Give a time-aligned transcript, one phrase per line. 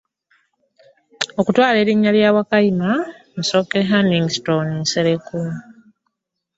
[1.39, 2.91] Okutwala erinnya lya Wakayima
[3.35, 5.39] Musoke Hannington Nsereko.